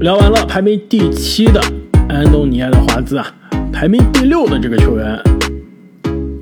[0.00, 1.60] 聊完了排名第七的
[2.08, 3.34] 安东尼埃的华兹啊，
[3.70, 5.20] 排名第六的这个球员，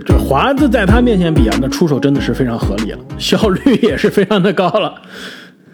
[0.07, 5.03] 这华兹在他面前比啊，那出手真的是非常合理了，效率也是非常的高了。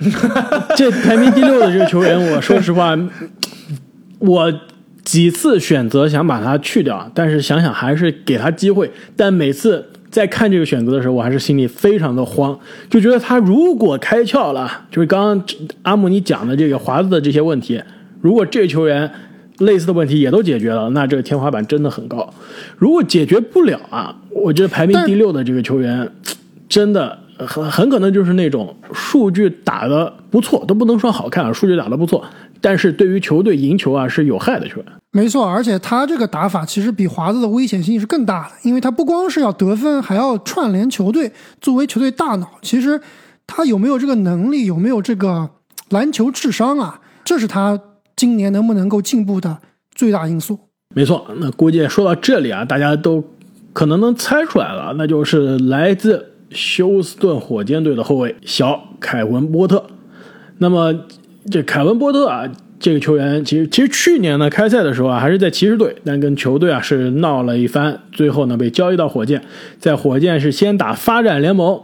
[0.75, 2.99] 这排名第六的这个球员，我说实话，
[4.19, 4.53] 我
[5.05, 9.91] 几次选择想把他去掉，但是想想还是给他机会，但每次。
[10.14, 12.57] 在看这个选择的时候，我还是心里非常的慌，
[12.89, 15.45] 就觉得他如果开窍了，就是刚刚
[15.82, 17.82] 阿姆尼讲的这个华子的这些问题，
[18.21, 19.11] 如果这个球员
[19.58, 22.32] 类似的问题也都解决了，那这个天花板真的很高。
[22.79, 26.08] 如果解决不了啊，我觉得排名第六的这个球员，
[26.69, 32.25] 真的很很可能就是那种数据打的不错，都不能说好看啊，数据打的不错，
[32.64, 34.86] 但是对于球队赢球啊是有害的球员。
[35.11, 41.30] 没错，而且他这个打法其实比华子的危险性是更大的，因为他不光是要得分，还要串联球队，
[41.61, 42.53] 作为球队大脑。
[42.62, 42.98] 其实
[43.47, 45.50] 他有没有这个能力，有没有这个
[45.91, 46.98] 篮球智商啊？
[47.22, 47.78] 这是他
[48.16, 49.58] 今年能不能够进步的
[49.94, 50.58] 最大因素。
[50.94, 53.22] 没错，那估计说到这里啊，大家都
[53.75, 59.84] 可能能猜出来了，那就是来自休斯顿火箭队的后卫小凯文波特。
[60.58, 60.92] 那么
[61.50, 62.50] 这凯文波特啊。
[62.80, 69.41] 这个球员其实其实去年呢开赛的时候啊还是在骑士队，但跟球队啊是闹了一番，最后呢被交易到火箭，
[69.78, 71.81] 在火箭是先打发展联盟，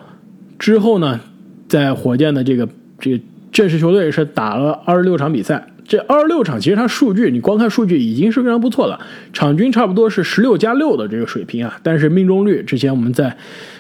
[0.59, 1.21] 之后呢
[1.69, 9.01] 在火箭的这个这个正式球队是打了二十六场比赛，这二十六场其实他数据你光看数据已经是非常不错了，
[9.33, 13.35] 场均差不多是十六加六的这个水平啊，但是命中率之前我们在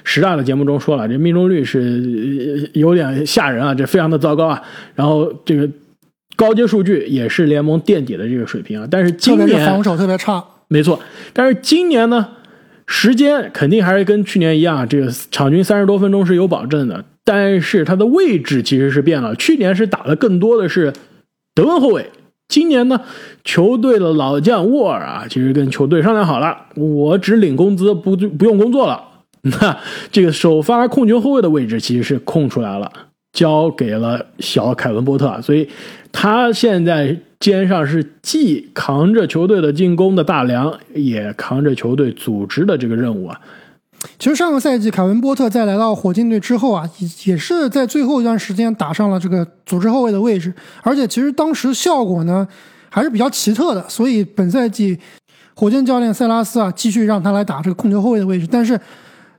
[0.04, 4.62] 十大的节目中说了，这命中率是有点吓人啊，这非常的糟糕啊，
[4.94, 5.68] 然后这个。
[6.40, 10.98] 高阶数据也是联盟垫底的这个水平啊，但是今年防守特别差，没错。
[11.34, 12.26] 但是今年呢，
[12.86, 17.04] 时间肯定还是跟去年一样，这个场均三十多分钟是有保证的。
[17.24, 20.90] 但是他的位置其实是变了，去年是打的更多的是
[21.54, 22.10] 德文后卫，
[22.48, 23.02] 今年呢，
[23.44, 29.04] 球队的老将沃尔啊，其实跟球队商量好了，我只领工资，不不用工作了。
[29.44, 29.76] 那
[30.10, 32.90] 这个首发控球后卫的位置其实是空出来了。
[33.32, 35.68] 交给了小凯文波特，所以
[36.12, 43.40] 他现在肩上是既扛着球队的进攻的大梁，也扛着球队组织的这个任务啊。
[44.18, 52.46] 其实上个赛季凯文波特在来到火箭队之后啊，也也是在最后一段时间打上了这个组织后卫的位置，而且其实当时效果呢
[52.88, 53.88] 还是比较奇特的。
[53.88, 54.98] 所以本赛季
[55.54, 58.78] 火箭教练塞拉斯啊继续让他来打这个控球后卫的位置，但是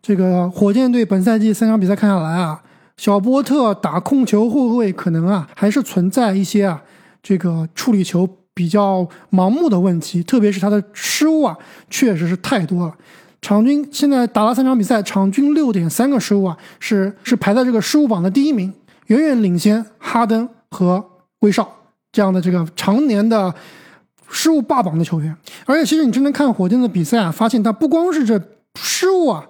[0.01, 2.61] 这个火箭队本赛季三场比赛看下来啊。
[3.01, 6.79] 小波特打控球后卫可能啊，还是存在一些啊，
[7.23, 11.57] 这个处理球比较盲目的问题，特别是他的失误啊，
[11.89, 12.94] 确实是太多了。
[13.41, 18.72] 场均现在打了三场比赛，场均六点三个失误啊，是是排在这个失误榜的第一名，
[19.07, 21.03] 远远领先哈登和
[21.39, 21.75] 威少
[22.12, 23.51] 这样的这个常年的
[24.29, 25.35] 失误霸榜的球员。
[25.66, 28.39] 而且其实你真正看火箭的比赛啊，发现他不光是这
[28.75, 29.44] 失误啊。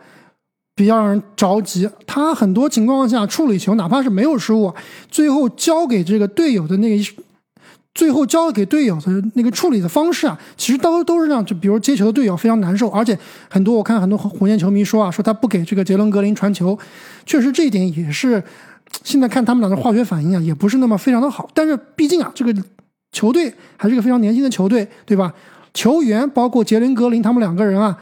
[0.82, 4.74] 比较让人着急，他很多情况下处理球，哪怕是没有失误，
[5.12, 7.14] 最后交给这个队友的那个，
[7.94, 13.16] 最后交给队友的那个处理的方式啊，其实都都是让就比如接球的队友非常难受，而且
[13.48, 16.76] 很多我看很多火箭球迷说啊，说他不给这个杰伦格林传球，
[17.28, 18.44] 确实这一点也是
[19.04, 21.48] 现在看他们俩的化学反应啊，也不是那么非常的好。
[21.54, 22.52] 但是毕竟啊，这个
[23.12, 25.32] 球队还是个非常年轻的球队，对吧？
[25.76, 27.96] 球员包括杰伦格林他们两个人啊。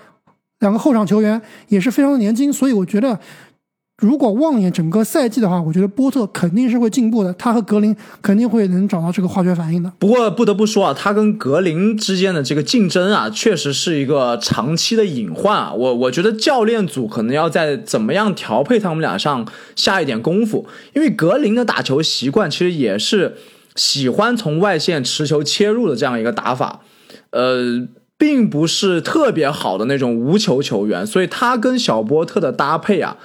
[0.60, 3.18] 两个后场球员也是非常的年轻，所以我觉得，
[4.02, 7.34] 如果望眼整个赛季的话，我觉得波特肯定是会进步的。
[7.34, 9.92] 他和格林肯定会能找到这个化学反应的。
[10.00, 15.74] 不过不得不说啊，他跟格林之间的这个竞争啊，确实是一个长期的隐患啊。
[15.74, 23.36] 我我觉得教练组可能要在怎么样调配他们俩上下一点功夫，因为格林的打球习惯其实也是
[23.76, 26.82] 喜欢从外线持球切入的这样一个打法，
[27.32, 27.88] 呃。
[28.20, 33.16] 并不是特别好的那种无球球员，所以他跟小波特的搭配啊，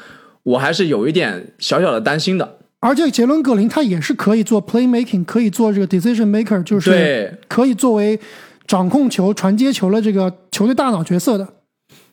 [0.44, 2.58] 我还是有一点小小的担心的。
[2.78, 8.20] 而且杰伦格林他也是可以做 play making，可以做这个 decision maker，就是可以作为
[8.66, 11.48] 掌控球、传接球的这个球队大脑角色的。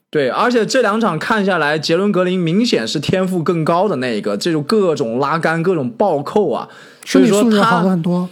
[0.10, 6.68] 对，而且这两场看下来，杰伦格林明显是天赋更高的那一个，这种各种拉杆、各种暴扣啊，
[7.06, 8.27] 所以说他好了很多。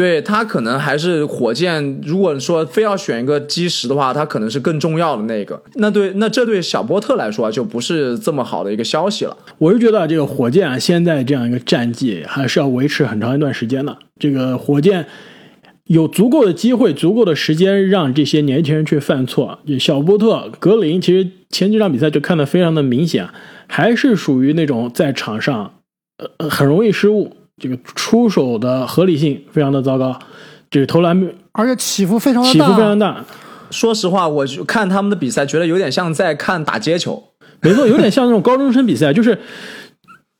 [0.00, 5.62] 对他可能还是火箭，如果说非要选一个基石的话，他可能是更重要的那个。
[5.74, 9.36] 那对那这对小波特来说就不是这么好的一个消息了。
[9.58, 13.98] 我是觉得这个火箭啊，现在这样一个战绩还是要维持很长一段时间的。
[14.18, 15.04] 这个火箭
[15.84, 19.58] 有足够的机会、足够的时间让这些年轻人去犯错。
[19.78, 23.28] 小波特、格林其实前几场比赛就看得非常的明显，
[23.66, 25.74] 还是属于那种在场上
[26.38, 27.36] 呃很容易失误。
[27.60, 30.18] 这个出手的合理性非常的糟糕，
[30.70, 33.24] 这个投篮而且起伏非常的大，起伏非常大。
[33.70, 37.22] 说实话，我就看他们的比赛，觉得有点像在看打街球。
[37.62, 39.38] 没错，有点像那种高中生比赛， 就是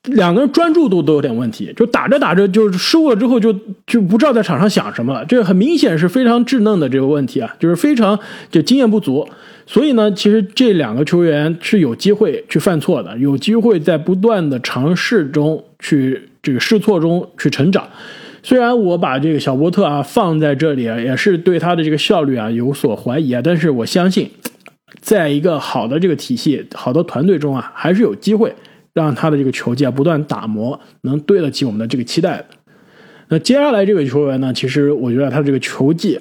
[0.04, 3.54] 两个人专注度都有点问题，就打着打着就输了之后就
[3.86, 5.24] 就不知道在场上想什么了。
[5.26, 8.18] 这个很明显是非常稚嫩的这个问题啊，就是非常
[8.50, 9.28] 就经验不足。
[9.66, 17.88] 所以呢，其实这两个球员是有机会去犯错的，有机会在不断的尝试中去这个试错中去成长。
[18.42, 24.30] 虽然我把这个小波特啊放在这里啊，也是对他的这个效率啊有所怀疑啊，但是我相信，
[25.00, 28.54] 在一个好的这个体系、好的团队中啊，还是有机会
[28.94, 32.46] 让他的这个球技啊不断打磨，能对得起我们的这个期待的。
[33.28, 36.18] 那接下来这位球员呢，其实我觉得他这个球技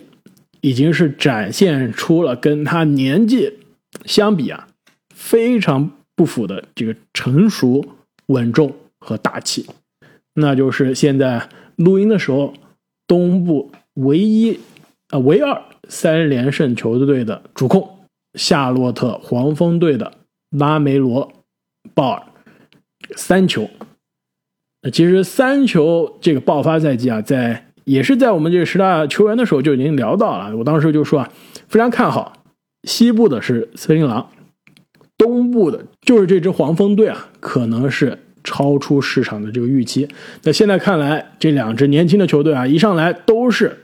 [0.59, 3.53] 已经是展现出了跟他年纪
[4.05, 4.67] 相比啊
[5.15, 7.83] 非常不符的这个成熟、
[8.27, 9.65] 稳重和大气，
[10.33, 11.49] 那就是现在。
[11.79, 12.53] 录音的时候，
[13.07, 14.59] 东部唯一
[15.11, 17.99] 啊唯二三连胜球队的主控
[18.33, 20.11] 夏洛特黄蜂队的
[20.49, 21.31] 拉梅罗
[21.93, 22.23] 鲍尔
[23.15, 23.69] 三球。
[24.81, 30.53] 那其实三球这个爆发赛季啊，在也是在我们这十大球员的时候就已经聊到了。
[30.57, 31.31] 我当时就说啊，
[31.69, 32.43] 非常看好
[32.83, 34.29] 西部的是森林狼，
[35.17, 38.19] 东部的就是这支黄蜂队啊，可能是。
[38.43, 40.07] 超出市场的这个预期，
[40.43, 43.77] 那现在看来，这两支年轻的球队啊，一上来都是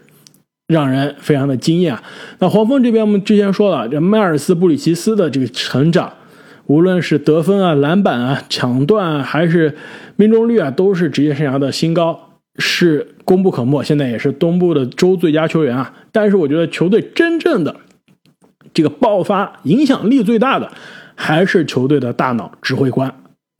[0.68, 1.98] 让人非常的惊艳。
[2.40, 6.14] 那黄蜂这边，我们之前说了，这迈尔斯布里奇斯的这个成长，
[6.66, 9.76] 无论是得分啊、篮板啊、抢断啊还是
[10.16, 13.84] 命中率啊，都是职业生涯的新高，是功不可没。
[13.84, 15.94] 现在也是东部的周最佳球员啊。
[16.12, 17.76] 但是我觉得球队真正的
[18.74, 20.72] 这个爆发影响力最大的，
[21.14, 23.14] 还是球队的大脑指挥官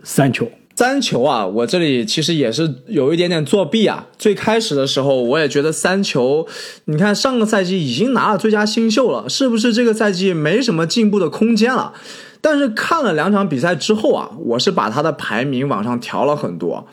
[0.04, 0.50] 三球。
[0.78, 4.08] 三球啊，我这里其实也是有一点点作弊啊。
[4.18, 6.46] 最开始的时候，我也觉得三球，
[6.86, 11.94] 你看上个赛季已经拿了最佳新秀了，是不是这个赛季没什么进步的空间了？
[12.42, 16.86] 但是看了两场比赛之后啊，我是把他的排名往上调了很多，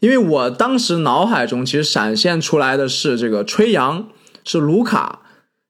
[0.00, 4.08] 因为我当时脑海中其实闪现出来的是这个吹杨，
[4.46, 5.20] 是卢卡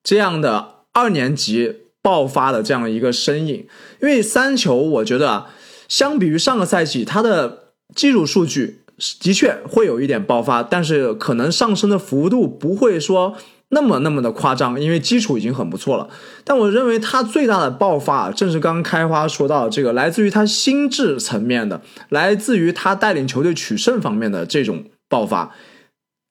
[0.04, 3.66] 这样的二年级爆发的这样一个身影。
[4.00, 5.46] 因为三球，我觉得。
[5.88, 8.80] 相比于上个赛季，他的基础数据
[9.20, 13.36] 的确会有一点爆发，但是可能上升的幅度不会说
[13.68, 16.08] 那么那么的夸张，因为基础已经很不错了。
[16.44, 25.54] 但我认为他最大的爆发，正是刚开花说到这个，来自于他心智层面的，来自于他带领球队取胜方面的这种爆发。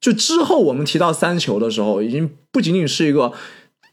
[0.02, 3.32] 就之后我们提到三球的时候，已经不仅仅是一个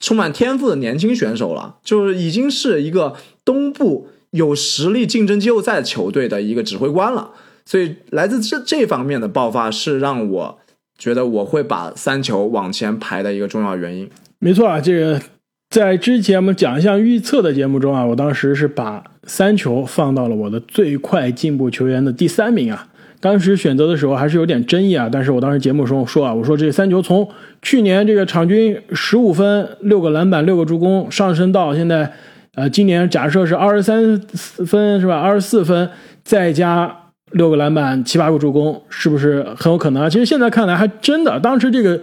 [0.00, 4.08] 充满天赋的年轻选手了，就是已经是一个东部。
[4.32, 7.30] 有实力竞争季后赛球队的一个指挥官了，
[7.66, 10.58] 所以来自这这方面的爆发是让我
[10.96, 14.08] 觉得我会把三球往前排的一个重要原因。
[14.38, 15.20] 没错啊，这个
[15.68, 22.88] 在之前我们奖项预测的节目中啊，我当时是把三球放到了我的最快进步球员的第三名啊。
[23.20, 27.28] 当时选择的时候还是有点争议啊，但是我当时节目中说啊，我说这三球从
[27.60, 32.10] 去年这个场均十五分、六个篮板、六个助攻上升到现在。
[32.54, 34.20] 呃，今年假设是二十三
[34.66, 35.18] 分是吧？
[35.18, 35.88] 二十四分，
[36.22, 36.94] 再加
[37.30, 40.10] 六个篮板、七八个助攻，是不是很有可能啊？
[40.10, 42.00] 其实现在看来还真的，当时这个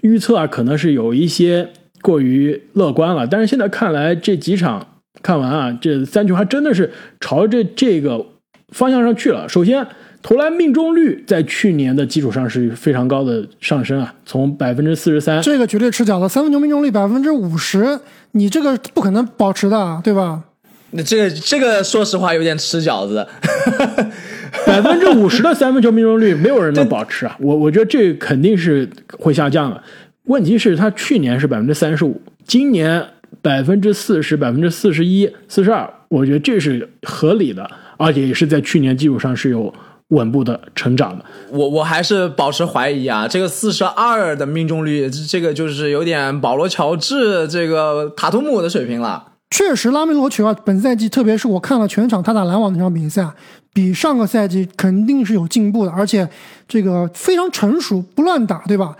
[0.00, 1.68] 预测啊，可能是有一些
[2.00, 3.26] 过于乐观了。
[3.26, 4.84] 但是现在看来，这几场
[5.22, 6.90] 看完啊，这三球还真的是
[7.20, 8.26] 朝着这个
[8.70, 9.48] 方向上去了。
[9.48, 9.86] 首先。
[10.22, 16.28] 投篮命中率在去年的基础上是非常高的上升啊，从百分之四十三，这个绝对吃饺子。
[16.28, 17.98] 三分球命中率百分之五十，
[18.30, 20.44] 你这个不可能保持的，对吧？
[20.92, 23.26] 那这个这个说实话有点吃饺子。
[24.64, 28.88] 百分之五十的三分球命中率没有人能保持啊，我我觉得这肯定是
[29.18, 29.82] 会下降的。
[30.24, 33.04] 问题是，他去年是百分之三十五，今年
[33.40, 39.74] 百分之四十、百分之四十一、四十二，我觉得这是合理的，而且也是在去年基础上是有。
[40.12, 43.26] 稳步的成长的，我我还是保持怀疑啊。
[43.26, 49.28] 这个四十二的命中率，这个就是有点保罗乔治这个塔图姆的水平了。
[49.50, 53.26] 确实，拉梅罗球啊，本赛季特别是我看了全场他打篮网那场比赛，
[53.74, 56.28] 比上个赛季肯定是有进步的，而且
[56.68, 58.96] 这个非常成熟，不乱打，对吧？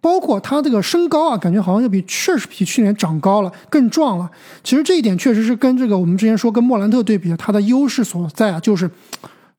[0.00, 4.30] 包括他这个身高啊，感觉好像要比确实比去年长高了，更壮了。
[4.64, 8.90] 其实这一点确实是跟这个我们之前说跟莫兰特对比，他的优势所在啊，就是。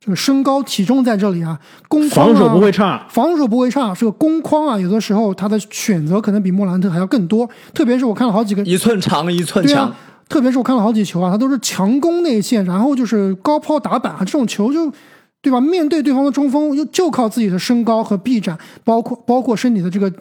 [0.03, 3.93] 这个身高体重在这里啊，攻防守不会差，防守不会差。
[3.93, 7.47] 这个攻框啊，有的时候他的选择可能比莫兰特还要更多。
[7.71, 9.93] 特别是我看了好几个一寸长一寸强，
[10.27, 14.91] 特别是我看了好几球啊，他都是强攻内线，然后就是高抛打板啊，这种球就
[15.39, 15.61] 对吧？
[15.61, 20.11] 面对对方的中锋，就就靠自己的身高和臂展，包括包括身体的这个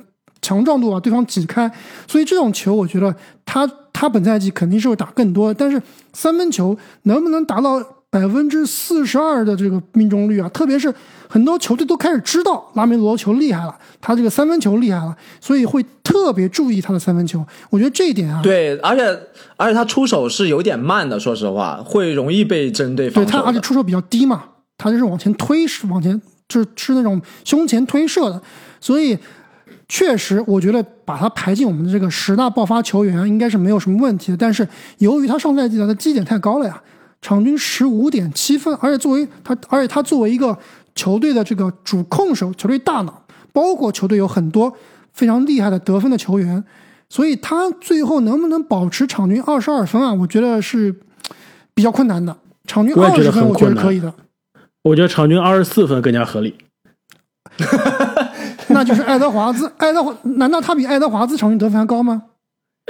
[0.42, 1.72] 强壮度把对方挤开，
[2.06, 5.80] 所以这种球我觉得他他本赛季肯定是会打更多，但是
[6.12, 10.48] 三分球能不能达到百分之四十二的这个命中率啊？
[10.48, 10.92] 特别是
[11.28, 17.44] 很多球队都开始知道拉梅罗球厉害了，他这个三分球厉害了，所以会特别注意他的三分球。
[17.70, 19.02] 我觉得这一点啊，对，而且
[19.56, 23.08] 而且他出手是有点慢的，说实话，会容易被针对。
[23.08, 24.42] 对他而且出手比较低嘛，
[24.76, 28.42] 他就是往前推，是往前就是是那种胸前推射的，
[28.80, 29.16] 所以
[29.88, 34.36] 确实我觉得把他排进我们的这个十大爆发球员应该是没有什么问题的。
[34.36, 34.66] 但是
[34.98, 36.82] 由于他上赛季的他基点太高了呀，
[37.22, 40.56] 场均十五点七分，而且作为他，而且他作为一个
[40.94, 43.22] 球队的这个主控手、球队大脑，
[43.52, 44.72] 包括球队有很多
[45.12, 46.64] 非常厉害的得分的球员，
[47.08, 50.12] 所以他最后能不能保持场均二十二分啊？
[50.14, 50.94] 我觉得是
[51.74, 52.36] 比较困难的。
[52.66, 54.12] 场均二十分，我觉得可以的。
[54.82, 56.54] 我觉得场均二十四分更加合理。
[58.68, 62.22] 那就是爱德华兹，爱德华难道他比爱德华兹场均得分还高吗？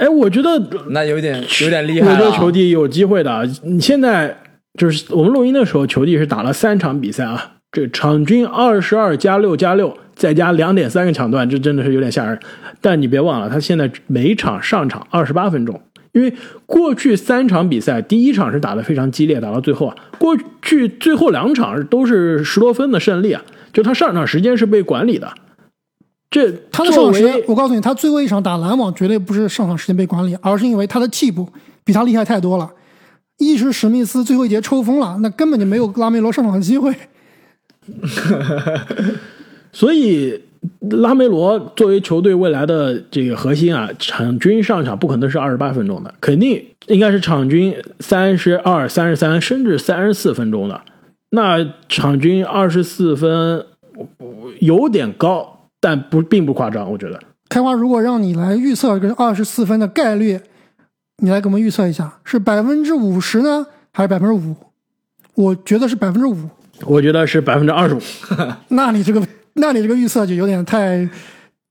[0.01, 2.17] 哎，我觉得那有点有点厉害了啊。
[2.17, 3.47] 我觉得球帝有机会的。
[3.61, 4.35] 你现在
[4.75, 12.39] 就是我们录音的时候，球帝是打了三场比赛啊，这场均二十二加六加六，再加两点三个抢断，这真的是有点吓人。
[12.81, 15.79] 但你别忘了，他现在每场上场二十八分钟，
[16.13, 16.33] 因为
[16.65, 25.31] 过去三场比赛，第一场是打得非常激烈，打到最后啊，过去最后两场都是十多分的胜利啊，就他上场时间是被管理的。
[26.31, 31.47] 这他的上场时间，我告诉你，他最后一场打篮网绝对不是上场时间被管理，而是因为他的替补
[31.83, 32.71] 比他厉害太多了。
[33.37, 36.95] 一是史密斯最后一节抽风了，那根本就没有拉梅罗上场的机会。
[39.73, 40.39] 所以
[40.91, 50.79] 拉梅罗作为球队未来的这个核心啊，场均上场不可能是二十八分钟的，肯定应该是场均三十二、三十三甚至三十四分钟的。
[51.31, 53.65] 那场均二十四分
[54.59, 57.19] 有点高，但不并不夸张，我觉得。
[57.49, 60.39] 开花，如果让你来预测这个二十四分的概率，
[61.17, 64.55] 你来给我们预测一下，是百分之五十呢，还是百分之五？
[65.33, 66.49] 我觉得是百分之五。
[66.85, 67.99] 我觉得是百分之二十五。
[68.69, 69.21] 那你这个，
[69.53, 71.07] 那你这个预测就有点太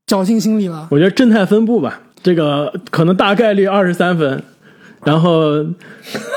[0.06, 0.86] 侥幸心理了。
[0.90, 4.42] 我觉得正态分布吧，这个可能大概率二十三分，
[5.04, 5.64] 然后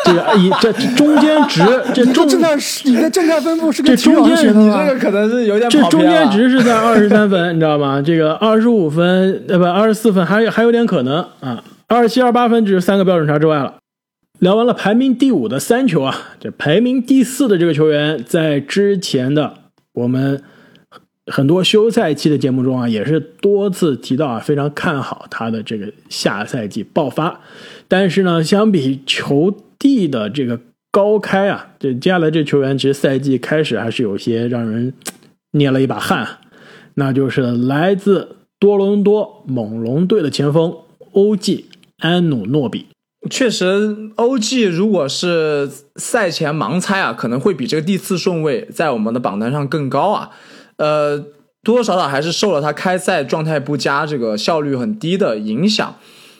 [0.05, 1.61] 这个以这中间值，
[1.93, 2.55] 这中你的正态，
[2.85, 4.93] 你的正态分布是这中间你这？
[4.93, 8.01] 个可能是有点这中间值是在 二十三分，你知道吗？
[8.01, 11.63] 这个二十五分，呃不，二十四分还有还有点可能啊。
[11.87, 13.75] 二十七、二八分只是三个标准差之外了。
[14.39, 19.53] 聊完了排名第五的三球啊，这排名第四的这个球员，在之前的
[19.93, 20.41] 我们
[21.27, 27.41] 很多休赛期的节目中啊，也是多次提到啊，非常看好他的这个下赛季爆发。
[27.93, 30.59] 但是呢，相比球帝的这个
[30.89, 34.95] 高开啊，这接下来这球员其实赛季开始还是有些让人
[35.51, 36.39] 捏了一把汗，
[36.95, 40.75] 那就是来自多伦多猛龙队的前锋
[41.11, 41.65] 欧记
[41.99, 42.87] 安努诺比。
[43.29, 50.31] 确实，OG 如果是赛前盲猜啊，可能会比这个第四顺位在我们的榜单上更高啊。
[50.77, 51.19] 呃，
[51.61, 55.95] 多多少少还是受了他开赛状态不佳、这个效率很低的影响。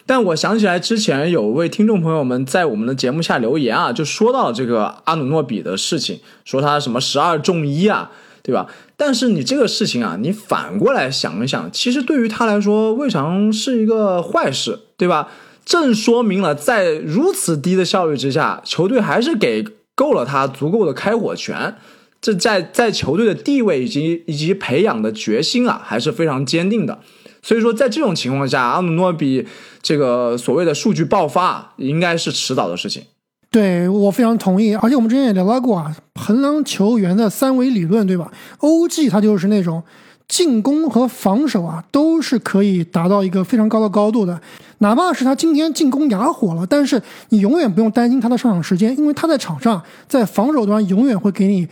[0.05, 8.67] 但我想起来之前有位听众朋友们在我们的节目下留言啊，就说到这个阿努诺比的事情，说他什么十二中一啊，对吧？
[8.98, 15.29] 但是你这个事情啊，你反过来想一想，其实对于他来说未尝是一个坏事，对吧？
[15.65, 19.63] 正说明了在如此低的效率之下，球队还是给
[19.95, 21.75] 够了他足够的开火权。
[22.22, 27.00] 这在在球队的地位以及以及培养的决心啊，还是非常坚定的。
[27.41, 29.45] 所以说，在这种情况下，阿努诺比
[29.83, 33.03] 这个所谓的数据爆发，应该是迟早的事情。
[33.51, 39.83] 对我非常同意，而且我们之前也聊到过啊，衡量球员的三维理论，对吧？OG 他就是那种
[40.27, 44.41] 进攻和防守啊，都是可以达到一个非常高的高度的。
[44.79, 46.99] 哪怕是他今天进攻哑火了，但是
[47.29, 51.67] 你永远不用担心他的上场时间，因为他在场上在防守端永远会给你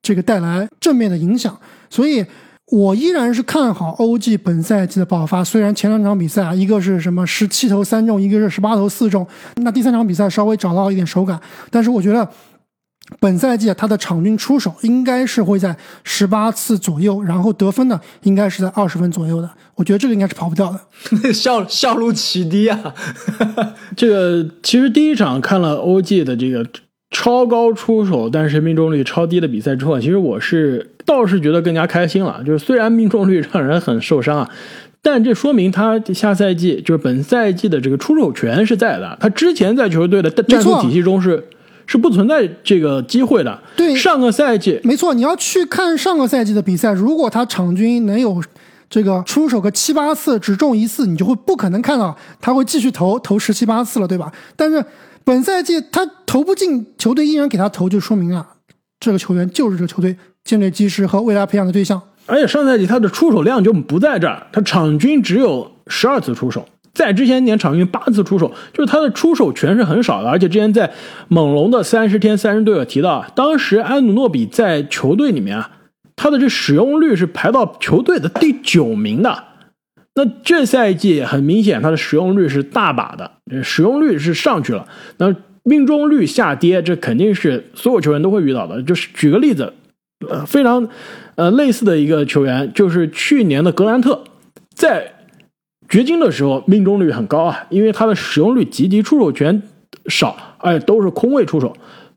[0.00, 1.54] 这个带来正面的影响。
[1.90, 2.24] 所以
[2.72, 5.44] 我依然是看好欧记本赛季的爆发。
[5.44, 12.28] 虽然前两场比赛啊，一个是什么十七投三中，一个是十八投四中，那第三场比赛稍微找到一点手感，但是我觉得。
[13.20, 19.48] 本赛季啊他的场均出手应该是会在十八次左右，然后得分呢应该是在二十分左右的。
[19.76, 21.32] 我觉得这个应该是跑不掉的。
[21.32, 22.92] 效效率奇低啊！
[23.96, 26.68] 这个其实第一场看了欧记的这个
[27.10, 32.42] 超高出手，但是命中率超低的比赛之后，其实我是倒是觉得更加开心了。
[32.44, 34.50] 就是虽然命中率让人很受伤啊，
[35.00, 39.16] 但这说明他下赛季就是本赛季的这个出手权是在的。
[39.20, 41.42] 他之前在球队的战术体系中是
[41.86, 43.56] 是不存在这个机会的。
[43.76, 48.42] 对上个赛季没错，你要去看上个赛季的比赛，如果他场均能有
[48.90, 54.32] 这个出手个七八次只中一次，你就会不可能看到他会继续投投十七八次了，对吧？
[54.56, 54.84] 但是
[55.26, 58.46] 本赛季他投不进，球队依然给他投，就说明啊，
[59.00, 62.00] 这个球员就是这个球队建立基石和未来培养的对象。
[62.26, 70.28] 而且上赛季他的出手量就不在这儿，他场均只有十二次出手，在之前一年场均八次出手，就是他的出手权是很少的。
[70.30, 70.92] 而且之前在
[71.26, 75.68] 猛龙的三十天三十队有提到，当时安努诺比在球队里面啊，
[76.14, 79.42] 他的这使用率是排到球队的第九名的。
[80.16, 83.30] 那这赛季很明显，他的使用率是大把的，
[83.62, 88.82] 使用率是上去了，那命中率下跌，这肯定是所有球员都会遇到的。
[88.82, 89.72] 就是举个例子，
[90.28, 90.88] 呃，非常。
[91.34, 94.24] 呃，类似的一个球员就是去年的格兰特，
[94.74, 95.12] 在
[95.86, 99.62] 掘金的时候命中率很高啊，因为他的使用率极低，出手权
[100.06, 101.76] 少，而且，都是空位出手。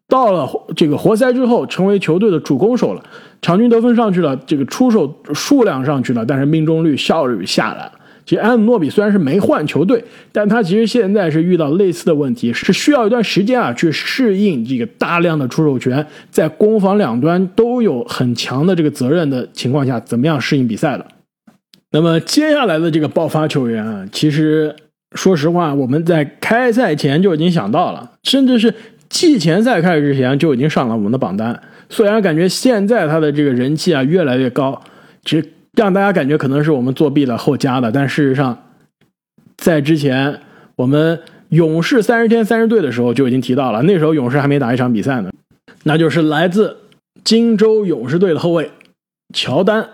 [0.09, 3.03] 到了这个活塞之后，成为球队的主攻手了，
[3.41, 7.91] 场均得分上去了，这个出手数量上去了，但是命中率效率下来了。
[8.25, 21.05] 其实安努诺比虽然是没换球队，但他其实现在是遇到类似的问题，是需要一段时间啊去适应这个大量的出手权，在攻防两端都有很强的这个责任的情况下，怎么样适应比赛的？
[21.91, 24.75] 那么接下来的这个爆发球员啊，其实
[25.15, 28.71] 说实话，我们在开赛前就已经想到了，甚至是
[29.09, 31.61] 季前赛开始之前就已经上了我们的榜单。
[31.89, 34.81] 虽然感觉现在他的这个人气啊越来越高，
[35.23, 35.53] 只。
[35.77, 38.65] 让大家感觉可能是我们作弊了后加的，但事实上，
[39.55, 40.41] 在之前
[40.75, 45.31] 我们勇士三十天三十队的时候就已经提到了，那时候勇士还没打一场比赛呢，
[45.83, 46.75] 那就是来自
[47.23, 48.71] 金州勇士队的后卫
[49.33, 49.83] 乔丹·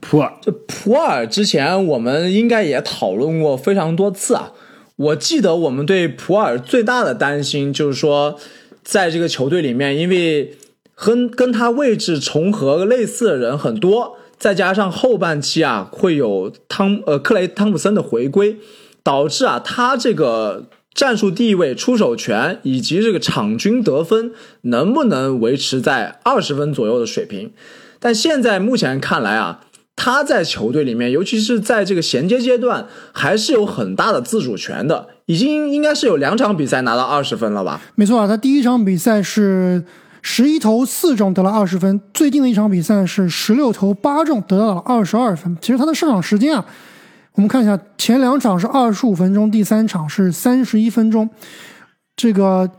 [0.00, 0.32] 普尔。
[0.42, 4.52] 这普尔之前我们应该也讨论过非常多次啊，
[4.96, 8.38] 我记得我们对普尔最大的担心就是说，
[8.84, 10.56] 在这个球队里面，因为
[10.94, 14.16] 跟跟他位置重合类似的人很多。
[14.38, 18.56] 再加上后半期啊，会有汤呃克雷汤普森的回归，
[19.04, 27.52] 导致啊他这个战术地位、出手权以及这个场均得分能不能维持在二十分左右的水平？
[28.00, 29.64] 但现在目前看来啊，
[29.94, 35.10] 他在球队里面，尤其是在这个衔接阶段，还是有很大的自主权的。
[35.32, 37.80] 已经应该是有两场比赛拿到二十分了吧？
[37.94, 39.84] 没错啊，他第一场比赛是。
[40.24, 45.58] 十一投四中得了二十分，最近的一场比赛是十六投八中得到了二十二分。
[45.60, 46.64] 其实他的上场时间啊，
[47.32, 51.28] 我们看一下，前两场是二十五分钟，第三场是三十一分钟。
[52.14, 52.70] 这个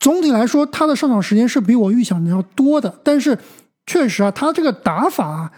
[0.00, 2.92] 总体来说，他的上场时间是比我预想的要多的。
[3.04, 3.38] 但是
[3.86, 5.52] 确实啊，他这个打法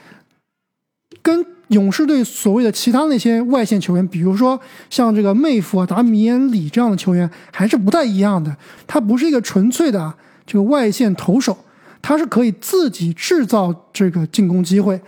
[1.22, 8.56] 跟勇士队所谓的其他那些外线球员，比如说像这个妹夫啊、达米安里这样的球员，还是不太一样的。
[8.86, 10.14] 他不是一个纯粹的。
[10.48, 11.58] 这个外线投手，
[12.00, 15.00] 他是可以自己制造这个进攻机会，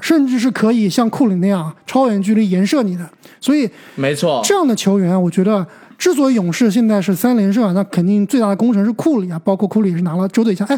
[0.00, 3.08] 甚至是可以像库里那样超远距离延射你的。
[3.40, 5.64] 所以，没错，这样的球员，我觉得
[5.96, 10.66] 之所以勇士现在是三连胜啊，那肯定最大的功臣是库里啊，包括库里也是拿了周队奖。
[10.66, 10.76] 哎，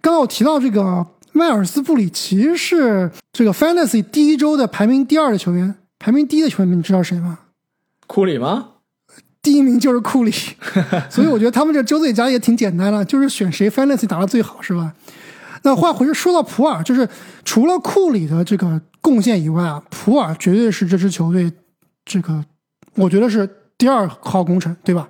[0.00, 1.06] 刚刚我提到这个
[1.38, 7.38] 迈尔斯布里奇是这个 Fantasy 第一周的排名第二的球员，排名第一的球员，你知道谁吗？
[8.08, 8.70] 库里吗？
[9.40, 10.32] 第一名就是库里，
[11.08, 14.92] 所以我觉得他们这周最佳也挺简单了，就是选谁 fantasy 打的最好，是吧？
[15.62, 17.08] 那话回说到普尔，就是
[17.44, 21.52] 除了库里的这个贡献以外啊，普尔绝对是这支球队
[22.04, 22.44] 这个，
[22.96, 23.48] 我觉得是
[23.78, 25.08] 第二号功臣，对吧？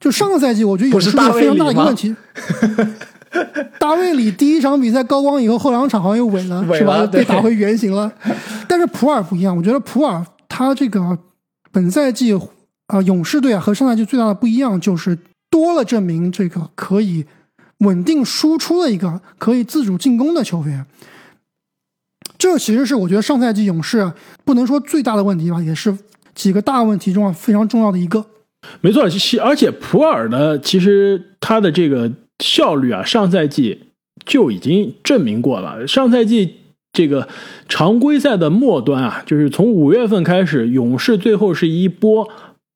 [0.00, 2.16] 就上个赛季，我觉得有是个非常大的一个问题。
[3.78, 7.06] 大卫里第一场比赛高光以后，后两场好像又萎了，是吧？
[7.06, 8.12] 被打回原形了。
[8.68, 11.18] 但是普尔不一样，我觉得普尔他这个
[11.70, 12.38] 本赛季。
[12.88, 15.14] 啊，勇士队啊和上赛季最大的不一样就是
[15.50, 17.26] 多了这名这个可以
[17.80, 20.86] 稳定输出的一个可以自主进攻的球员。
[22.38, 24.10] 这其实是我觉得上赛季勇士
[24.42, 25.94] 不能说最大的问题吧，也是
[26.34, 28.24] 几个大问题中啊非常重要的一个。
[28.80, 29.02] 没错，
[29.42, 32.10] 而且普尔呢其实他的这个
[32.44, 33.80] 效率啊，上赛季
[34.24, 35.86] 就已经证明过了。
[35.86, 36.54] 上赛季
[36.92, 37.28] 这个
[37.68, 42.28] 常规赛的末端啊，就是从五月份开始，勇士最后是一波。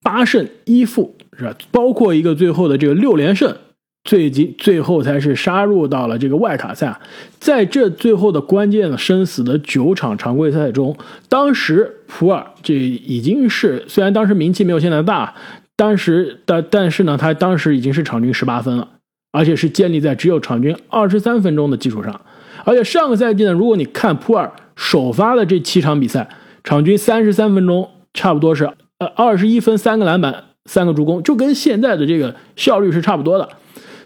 [0.04, 1.54] 八胜一负是吧？
[1.70, 3.56] 包括一个最后的这个六连胜，
[4.02, 7.00] 最近最后才是杀入到了这个外卡赛。
[7.38, 10.96] 在这最后的关键的生死的九场常规赛中，
[11.28, 15.36] 当时普尔这已经是虽然当时名气没有现在大，
[15.76, 18.88] 当时但但是呢，他当时已经是场均十八分了，
[19.32, 22.20] 而且是建立在只有场均二十三分钟的基础上。
[22.64, 26.28] 而且上个赛季呢，如果你看普尔首发的这七场比赛，
[26.62, 29.06] 场均三十三分钟，差不多是呃。
[29.16, 33.48] 二十一分，三个篮板，三个助攻，就跟现在的这个效率是差不多的。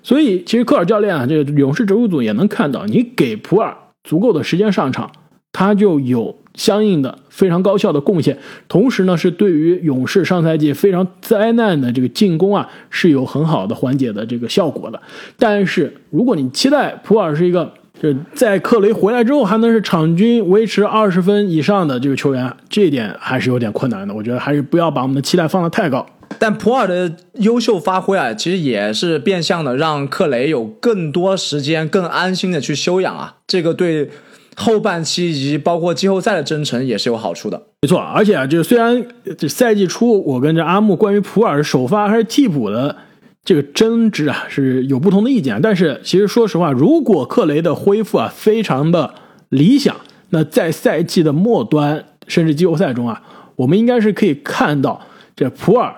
[0.03, 5.11] 所以，其实科尔教练啊，这个勇士植物组也能看到，你给普尔足够的时间上场，
[5.53, 15.01] 他就有相应的非常高效的贡献，同时呢，是对于勇士上赛季非常灾难的这个进攻啊，是有很好的缓解的这个效果的。
[15.39, 17.71] 但是，如果你期待普尔是一个
[18.03, 24.15] 就在克雷回来之后还能是场均维持二十分以上的这个球员，这一点还是有点困难的。
[24.15, 26.07] 我觉得还是不要把我们的期待放得太高。
[26.39, 34.09] 但普尔的优秀发挥啊，其实也是变相的让克雷有更多时间、更安心的去休养啊，这个对。
[34.57, 37.99] 后半期以及包括季后赛的征程也是有好处的，没错。
[37.99, 42.97] 而且啊，就虽然这赛季初我跟这阿木关于普尔首发还是替补的
[43.45, 49.15] 这个争执啊是有不同的意见，但是其实说实话，如果克雷的恢复啊非常的
[49.51, 49.95] 理想，
[50.31, 53.23] 那在赛季的末端甚至季后赛中啊，
[53.57, 55.03] 我们应该是可以看到
[55.37, 55.95] 这普尔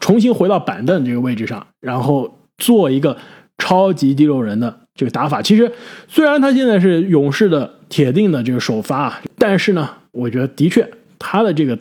[0.00, 3.16] 重新回到板凳这个位置上，然后做一个
[3.56, 4.79] 超级第六人的。
[5.00, 5.72] 这个打法其实，
[6.08, 10.86] 虽然他现在是勇士的铁定的这个首发啊，但是呢，我觉得的确
[11.18, 11.78] 他的这个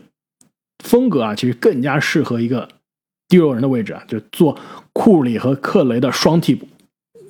[0.85, 2.69] 风格啊，其实更加适合一个
[3.27, 4.57] 第六人的位置啊，就做
[4.93, 6.65] 库里和克雷的双替补。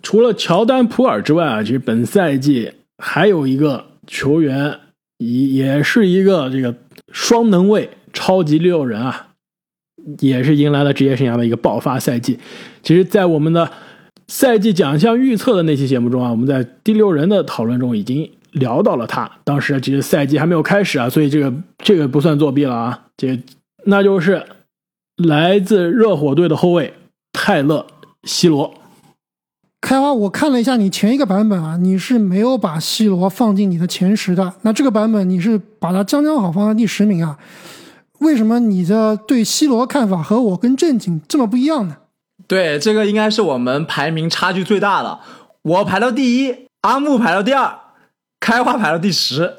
[0.04, 4.80] 除了乔丹、普尔之外啊，其实本赛季还有一个球员，
[5.18, 6.76] 也也是一个这个
[7.12, 9.30] 双能卫超级六人啊，
[10.20, 12.38] 也是迎来了职业生涯的一个爆发赛季。
[12.84, 13.72] 其实，在我们的。
[14.30, 19.30] 赛季奖项预测的那期节目中啊，我们在第六人的讨论中已经聊到了他。
[19.44, 21.52] 当时其实赛季还没有开始啊，所以这个
[21.84, 23.08] 这个不算作弊了啊。
[23.18, 23.42] 这
[23.86, 24.46] 那就是
[25.18, 26.94] 来自热火队的后卫
[27.34, 27.88] 泰勒·
[28.30, 28.72] 西罗。
[29.82, 34.54] 开花，我看了一下你前一个版本啊，你是没有把西罗放进你的前十的。
[34.62, 37.40] 那这个版本你是把它将将好放在第十名啊？
[38.20, 41.96] 为什么你的对西罗看法和我跟正经这么不一样呢？
[42.50, 45.20] 对，这个应该是我们排名差距最大的。
[45.62, 47.78] 我排到第一，阿木排到第二，
[48.40, 49.54] 开花排到第十，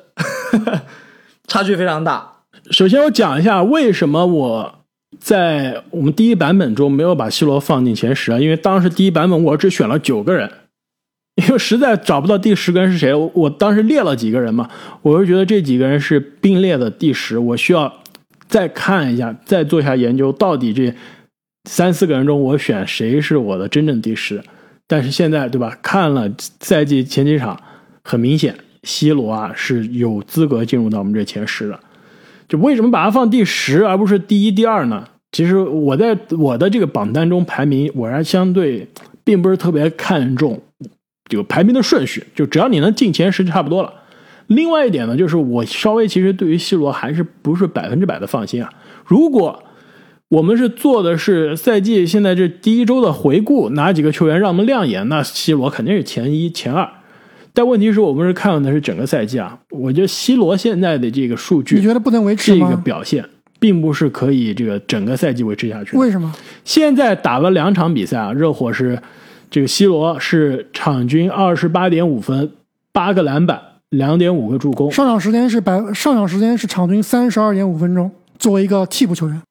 [1.46, 2.33] 差距非常大。
[2.72, 4.74] 首先，我讲一下为什么我
[5.20, 8.40] 在我们第一版本中没有把西罗放进前十啊？
[8.40, 10.50] 因为当时第一版本我只选了九个人，
[11.40, 13.14] 因为实在找不到第十个人是谁。
[13.14, 14.68] 我当时列了几个人嘛，
[15.03, 18.00] 我就觉得这几个人是并列的第十，我需要
[18.48, 20.92] 再看一下，再做一下研究，到底这。
[21.64, 24.42] 三四个人中，我选谁是我的真正第十？
[24.86, 25.78] 但是现在，对吧？
[25.82, 27.60] 看了赛季前几场，
[28.02, 31.78] 很明显，C 罗啊是有资格进入到我们这前十的。
[32.48, 35.04] 就为什么把它放第十而不是第一、第二呢？
[35.30, 38.88] 其实我在我的这个榜单中排名，我还相对
[39.22, 40.60] 并不是特别看重
[41.28, 42.24] 这个排名的顺序。
[42.34, 43.92] 就只要你能进前十就差不多了。
[44.48, 48.72] 另外一点呢，就是我稍微其实对于 C 罗还是不是百分之百的放心啊。
[49.04, 49.62] 如果
[50.30, 55.08] 我们是做的是赛季现在这第一周的回顾，哪几个球员让我们亮眼？
[55.08, 56.88] 那 C 罗肯定是前一前二。
[57.52, 63.24] 但问题是我们是看的是整个赛季啊，我觉得 C 罗现在的这个数据，你觉得不能维持这个表现，
[63.58, 65.96] 并不是可以这个整个赛季维持下去。
[65.96, 66.32] 为什么？
[66.64, 69.02] 现在打了两场比赛啊，热火是
[69.50, 72.52] 这个 C 罗是场均二十八点五分，
[72.92, 74.92] 八个篮板，两点五个助攻。
[74.92, 78.08] 上场时间是百，上场时间是场均三十二点五分钟。
[78.38, 79.42] 作为一个替补球员。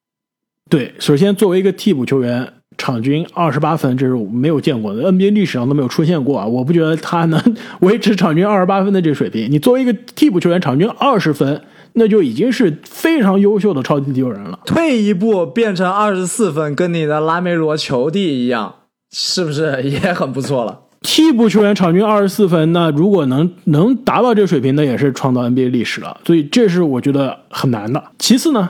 [0.70, 6.46] 对，首先作为一个替补球员，场均二十八分，这是没有见过的，NBA 历史上都没有出现过啊！
[6.46, 7.42] 我不觉得他能
[7.80, 9.52] 维持场均二十八分的这个水平。
[9.52, 11.62] 你作为一个替补球员，场均二十分，
[11.94, 14.60] 那就已经是非常优秀的超级第六人了。
[14.64, 18.76] 退一步变成二十四分，跟你的拉梅罗球弟一样，
[19.12, 20.82] 是不是也很不错了？
[21.02, 26.20] 替补球员场均二十四分，那如果能能达到这个水平，那也是创造 NBA 历史了。
[26.26, 28.04] 所以这是我觉得很难的。
[28.20, 28.70] 其次呢？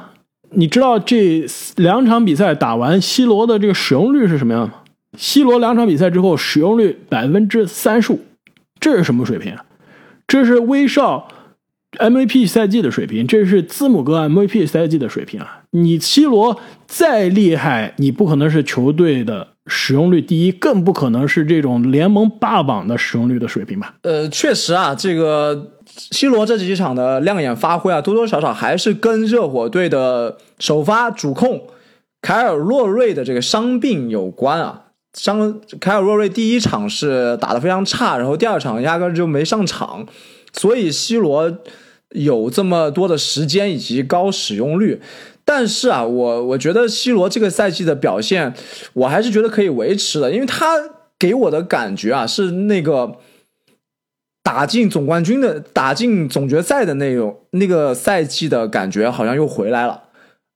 [0.52, 1.46] 你知道这
[1.78, 4.74] 两场比赛打完，C 罗的这个使用率是什么样吗
[5.18, 8.20] ？C 罗两场比赛之后使用率百分之三十五，
[8.80, 9.66] 这是什么水平啊？
[10.28, 11.28] 这是威少
[11.98, 15.62] MVP 赛季的水平，这是字母哥 MVP 赛季的水平啊！
[15.72, 23.94] 你 C 罗再厉害，你不可能是球队的使用率第一，更不可能是这种联盟霸榜的使用率的水平吧？
[24.02, 25.74] 呃，确实啊，这个。
[26.12, 31.64] C 罗这几场的亮眼发挥啊，多多少少还是跟热火队的首发主控
[32.22, 34.84] 凯尔洛瑞的这个伤病有关啊。
[35.18, 40.06] 伤凯尔洛瑞第一场是打得非常差，然后第二场压根就没上场，
[40.54, 41.58] 所以 C 罗
[42.12, 45.02] 有这么多的时间以及高使用率。
[45.50, 48.54] 但是啊，我我觉得 C 罗这个赛季的表现，
[48.94, 50.76] 我还是觉得可以维持的，因为他
[51.18, 53.16] 给我的感觉啊是那个。
[54.42, 60.06] 打进总冠军的、打进总决赛的那种那个赛季的感觉好像又回来了，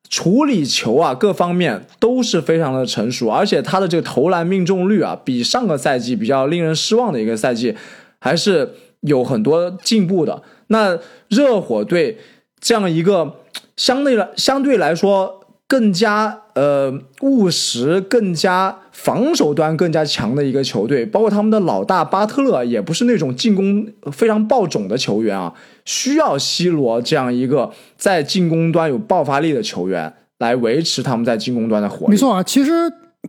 [0.10, 7.75] 处理球啊各方面都是非常的成熟，而且他的这个投篮命中率啊比上个赛季比较令人失望的一个赛季
[8.19, 10.41] 还是有很多进步的。
[10.67, 12.17] 那热火队
[12.60, 13.36] 这样一个
[13.75, 25.51] 相对来相对来说更加呃务实、更加防守端更加强的一个球队，包括他们的老大巴特勒也不是那种进攻非常爆种的球员啊，
[25.86, 32.12] 需要 C 罗这样一个在进攻端有爆发力的球员来维持他们在进攻端的火力。
[32.12, 32.71] 没错啊，其实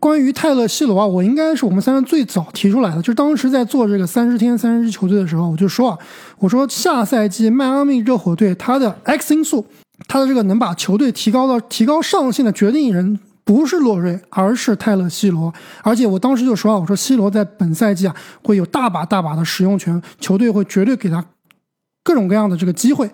[0.00, 5.98] 关于泰勒·西罗啊，我应该是我们三个最早提出来的，就是当时在做这个三十天三十支球队的时候，我就说啊，
[6.40, 9.64] 我说下赛季迈阿密热火队他的 X 因素，
[10.08, 13.18] 他的这个能把球队提高到提高上限的决定人。
[13.46, 15.52] 不是洛瑞，而是泰勒·西罗。
[15.82, 21.22] 而且我当时就说啊，我说西罗在本赛季啊会有大把大把的使用权，球队会绝对给他
[22.04, 23.10] 各种各样的这个机会。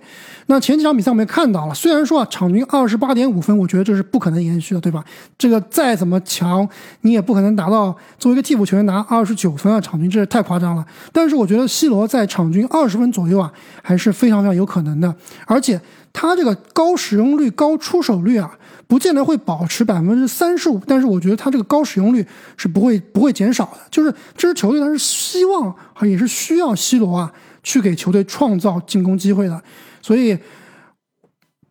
[0.46, 5.02] 那前几场比赛我们也看到了，虽然说啊场均二十八点五分，我觉得这是不可能延续的，对吧？
[5.38, 6.68] 这个再怎么强，
[7.02, 10.84] 你也不可能达到作为一个替补球员拿二十九分啊，场均这是太夸张了。
[11.12, 13.50] 但是我觉得西罗在场均二十分左右啊，
[13.80, 15.14] 还是非常非常有可能的。
[15.46, 15.80] 而且
[16.12, 18.50] 他这个高使用率、高出手率啊。
[18.88, 22.26] 不见得会保持百分之三十五，但是我觉得他这个高使用率
[22.56, 23.78] 是不会不会减少的。
[23.88, 25.72] 就是这支球队，他是希望
[26.02, 29.62] 也是需要 C 罗啊去给球队创造进攻机会的。
[30.02, 30.36] 所以，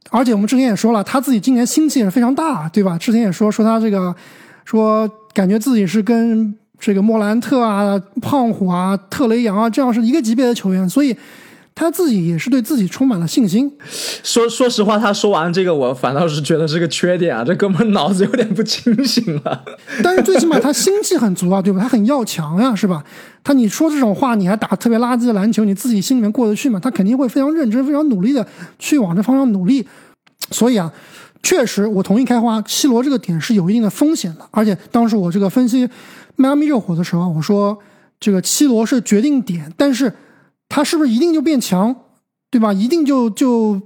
[0.09, 2.97] 而且我们之前也说了，他自己今年心气也是非常大，对吧？
[2.97, 4.15] 之前也说说他这个
[4.65, 11.15] 说感觉自己是跟这个莫兰特啊、胖虎啊、特雷杨啊这样是一个级别的球员，所以。
[11.79, 13.71] 他自己也是对自己充满了信心。
[14.21, 19.63] 说说实话，他说完这个，我反倒是觉得是个缺点啊，这哥们脑子有点不清醒了。
[20.03, 21.79] 但是最起码他心气很足啊，对吧？
[21.81, 23.01] 他很要强呀，是吧？
[23.45, 26.77] 他你说这种话，你还打特别垃圾的篮球，你自己心里面过得去吗？
[26.77, 28.45] 他肯定会非常认真、非常努力的
[28.77, 29.87] 去往这方向努力。
[30.51, 30.91] 所以啊，
[31.41, 34.45] 确实我同意开花，C 罗这个点是有一定的风险的。
[34.51, 35.87] 而且当时我这个分析
[36.35, 37.79] 迈阿密热火的时候，我说
[38.19, 40.11] 这个 C 罗是决定点，但是。
[40.69, 41.93] 他是不是一定就变强，
[42.49, 42.71] 对吧？
[42.71, 43.81] 一定就就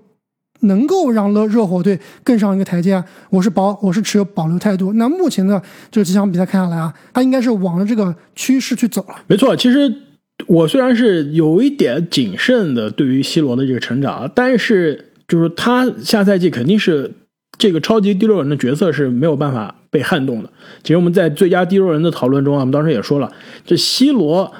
[0.59, 3.05] 能够让热热火队更上一个台阶啊？
[3.29, 4.93] 我是保，我是持有保留态度。
[4.93, 9.15] 那目前的这几场比赛看下来啊，他应该是往着这个趋势去走了。
[9.27, 9.93] 没错，其实
[10.47, 17.13] 我虽然是有一点谨慎的对于 C 罗的这个成长，但是就是他下赛季肯定是
[17.57, 20.49] 这个超级第六人的角色是没有办法被撼动的。
[20.81, 23.31] 其实我们在最佳第六人的讨论中啊，我们当时也说了，
[23.65, 24.53] 这 C 罗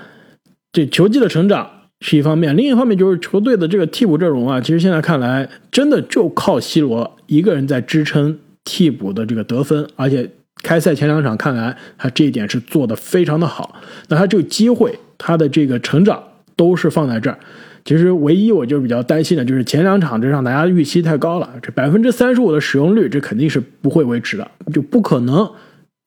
[0.71, 1.69] 这球技的成长。
[2.05, 10.29] 是一方面，另一方面就是球队的这个替补阵容啊，其实现在看来，真的就靠 C 罗一个人在支撑替补的这个得分，而且
[10.61, 13.81] 开赛前两场看来，他这一点是做的非常的好。
[14.09, 16.21] 那他这个机会，他的这个成长
[16.57, 17.39] 都是放在这儿。
[17.85, 25.49] 其实唯一我就比较担心的就是前两场这让大家预期太高了，这百分之三十五的使用率，这肯定是不会维持的，就不可能。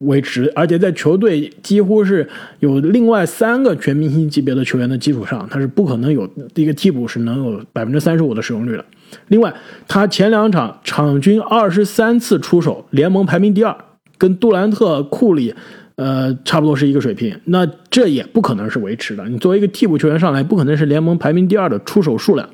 [0.01, 2.29] 维持，而且在球队几乎是
[2.61, 8.85] 有另外三个全明星级别的球员的基础上，他是不可能有一个替补是能有百分之三十五的使用率的。
[9.29, 9.55] 另外，
[9.89, 13.75] 他前两场场均二十三次出手，联盟排名第二，
[14.19, 15.55] 跟杜兰特、库里，
[15.95, 17.35] 呃，差不多是一个水平。
[17.47, 19.27] 那这也不可能是维持的。
[19.31, 22.47] 你作为一个替补球员上来，不可能是联盟排名第二的出手数量。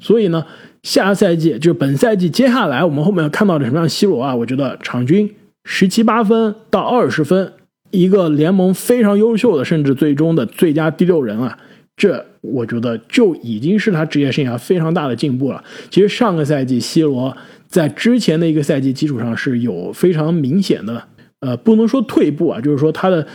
[0.00, 0.44] 所以呢，
[0.82, 5.32] 下赛季就是本赛季接下来我们后面看到的什么样 C 罗啊，我觉得场均。
[5.64, 7.52] 十七八分到二十分，
[7.90, 11.58] 一个联盟非常优秀的，甚至最终的最佳第六人啊，
[11.96, 15.64] 这我觉得就已经是他职业生涯非常大的进步了。
[15.90, 17.34] 其实上个赛季，C 罗
[17.66, 21.02] 在之前的一个赛季基础上是有非常明显的，
[21.40, 23.26] 呃，不能说退步啊，就是说他的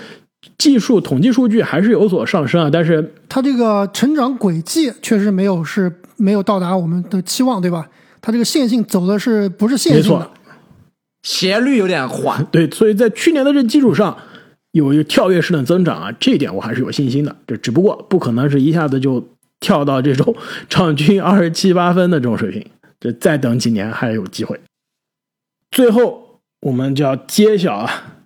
[0.58, 7.90] 技术统计数据还是有所上升啊，但是他这个成长轨迹确实没有是没有到达我们的期望，对吧？
[8.22, 10.30] 他这个线性走的是不是线性的？
[11.24, 14.18] 斜率有点缓， 对，所以在去年的这基础上，
[14.72, 17.36] 有一个跳跃式的增长啊，这一点我还是有信心的。
[17.46, 19.28] 这只不过不可能是一下子就
[19.60, 20.34] 跳到这种
[20.70, 22.66] 场均二十七八分的这种水平，
[23.00, 24.60] 这再等几年还有机会。
[25.72, 28.24] 最后，我们就要揭晓啊，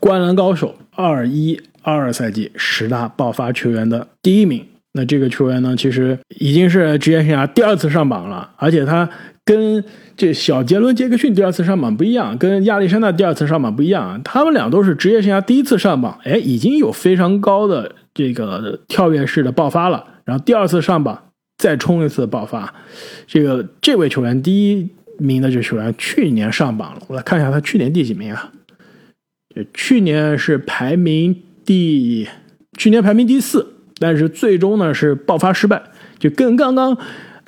[0.00, 4.66] 灌篮高手二一二二赛季十大爆发球员的第一名。
[4.94, 9.10] 那这个球员呢，其实已经是职业生涯第二次上榜了，而且他。
[9.44, 9.84] 跟
[10.16, 22.72] 这小杰伦·杰克逊第二次上榜不一样，跟亚历山大第二次上榜不一样啊，他们俩都是职业生涯第一次上榜，哎，已经有非常高的这个跳跃式的爆发了，然后第二次上榜再冲一次爆发，
[23.26, 28.50] 这个这位球员第一名的这球员去年上榜了，我来看一下他去年第几名啊？
[29.74, 32.26] 去年是排名第，
[32.78, 35.82] 去年排名第四，但是最终呢是爆发失败，
[36.18, 36.96] 就跟刚刚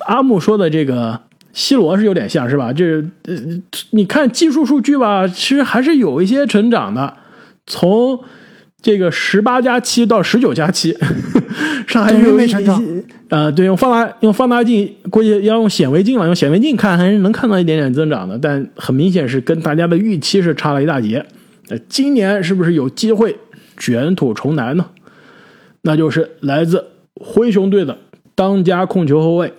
[0.05, 1.21] 阿木说的这个。
[1.53, 2.71] C 罗是有点像是吧？
[2.71, 3.35] 就是呃，
[3.91, 7.17] 你看技术数据吧，其实还是有一些成长的。
[7.65, 8.19] 从
[8.81, 10.95] 这个十八加七到十九加七，
[11.87, 12.81] 上海有没成长。
[13.29, 16.25] 呃，对，用放大用放大镜，估计要用显微镜了。
[16.25, 21.25] 用显微镜看还是能看到一点点增长的，但很明显是跟大家的预期是差了一大截。
[21.69, 23.35] 呃，今年是不是有机会
[23.75, 24.85] 卷土重来呢？
[25.81, 27.97] 那就是来自灰熊队的
[28.35, 29.53] 当家控球后卫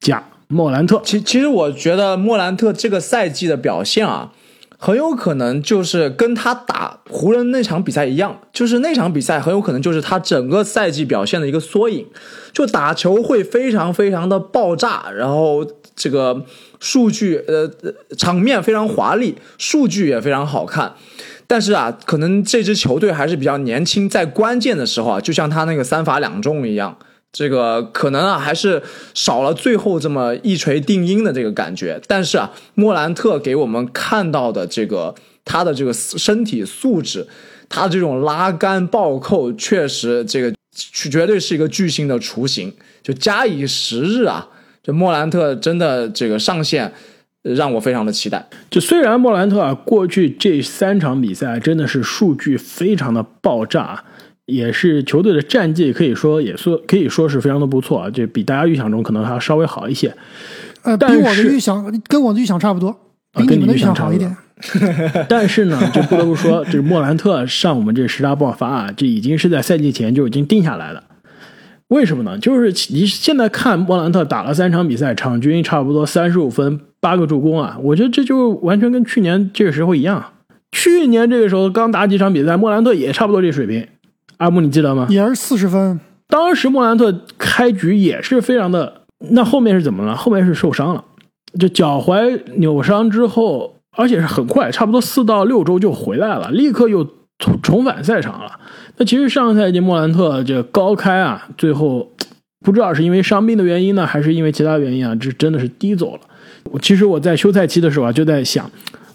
[0.00, 0.22] 贾
[0.54, 1.02] 莫兰特。
[1.04, 4.32] 其其实我觉得莫兰特这个赛季的表现啊。
[4.76, 12.04] 很有可能就是跟他打湖人那场比赛一样，就是那场比赛很有可能就是他整个赛季表现的一个缩影，
[12.52, 16.44] 就打球会非常非常的爆炸，然后这个
[16.80, 17.70] 数据呃
[18.18, 20.92] 场面非常华丽，数据也非常好看，
[21.46, 26.98] 但是啊，可能这支球队还是比较年轻，在关键的时候啊，就像他那个三罚两中一样。
[27.34, 28.80] 这个可能啊，还是
[29.12, 32.00] 少了最后这么一锤定音的这个感觉。
[32.06, 35.12] 但是啊，莫兰特给我们看到的这个
[35.44, 37.26] 他的这个身体素质，
[37.68, 40.54] 他这种拉杆暴扣，确实这个
[41.10, 42.72] 绝对是一个巨星的雏形。
[43.02, 44.48] 就假以时日啊，
[44.80, 46.94] 这莫兰特真的这个上线
[47.42, 48.48] 让我非常的期待。
[48.70, 54.04] 就虽然莫兰特啊，过去这三场比赛真的是数据非常的爆炸。
[54.46, 60.14] 也是球队的战绩，可以说也说可以说是非常的不错啊，就比大家预想中可能还要稍微好一些。
[60.82, 62.94] 呃，比我的预想跟我的预想差不多，
[63.36, 64.36] 比你们的预想好一点。
[65.28, 71.02] 但是呢，就不得不说，这个莫兰特上我们这十大爆发啊，这已经是在赛季前就已经定下来了。
[71.88, 72.38] 为什么呢？
[72.38, 80.24] 就是你现在看莫兰特打了三场比赛，场均差不多三十五分，八个助攻啊，我觉得这就完全跟去年这个时候一样。
[80.70, 83.86] 去年这个时候刚打几场比赛，莫兰特也差不多这水平。
[84.38, 85.06] 阿木，你记得吗？
[85.10, 86.00] 也是四十分。
[86.26, 90.16] 当时莫兰特开局也是非常的，那后面是怎么了？
[90.16, 91.04] 后面是受伤了，
[91.60, 97.04] 就脚踝扭伤之后，而且是很快，差不多四到六周就回来了，立刻又
[97.38, 98.50] 重重返赛场了。
[98.96, 102.10] 那其实上个赛季莫兰特这高开啊，最后
[102.64, 106.20] 不知道是因为伤病的原因呢，还是因为其他原因啊，这真的是低走了。
[106.80, 108.68] 其实我在休赛期的时候啊，就在想，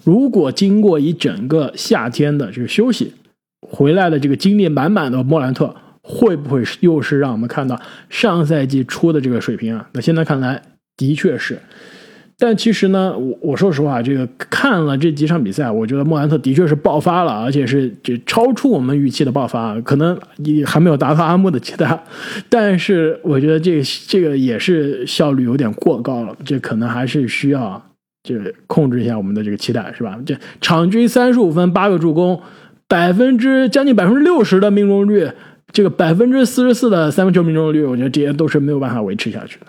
[0.04, 3.14] 如果经过一整个夏天的这个休息。
[3.62, 9.88] 回来的这个精力满满的莫兰特，会不会又是让我们看到上赛季初的这个水平啊？
[9.94, 10.62] 那现在看来
[10.96, 11.60] 的确是，
[12.38, 22.02] 但其实呢，我我说实话，这个看了这几场比赛，我觉得莫兰特的确是爆发了，而且是这超出我们预期的爆发，可能也还没有达到阿木的期待，
[22.48, 27.82] 但是我觉得这个这个也是效率有点过高了，这可能还是需要
[28.24, 28.36] 这
[28.68, 30.18] 控制一下我们的这个期待，是吧？
[30.26, 32.42] 这场均三十五分，八个助攻。
[32.90, 35.32] 百分之将近百分之六十的命中率，
[35.72, 39.68] 这个百分之四十四的三分球命中率，我觉得这些都是没有办法维持下去的。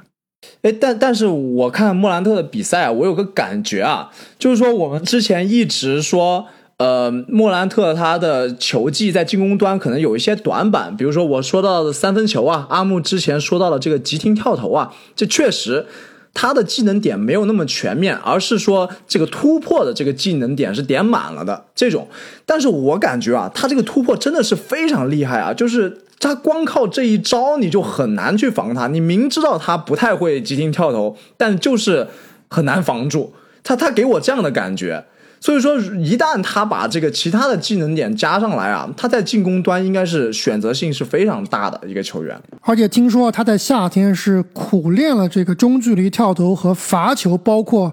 [0.62, 6.46] 哎，但但是我看莫兰特的比赛，我有个感觉啊，就是说我们之前一直说，
[6.78, 15.84] 呃，莫兰特他的球技在进攻端可能有一些短板，比如说我说到的三分球啊，阿木之前说到了这个急停跳投啊，这确实。
[16.32, 22.08] 他的技能点没有那么全面，而是说这个突破的这个技能点是点满了的这种。
[22.46, 25.52] 但是我感觉啊，他这个突破真的是非常厉害啊！
[25.52, 28.86] 就是他光靠这一招，你就很难去防他。
[28.88, 32.06] 你明知道他不太会急停跳投，但就是
[32.48, 33.74] 很难防住他。
[33.74, 35.04] 他给我这样的感觉。
[35.42, 42.38] 所以说，一旦他把这个其他的技能点加上来啊，他在进攻端应该是选择性是非常大的一个球员。
[42.60, 47.90] 而且听说他在夏天是苦练了这个中距离跳投和罚球，包括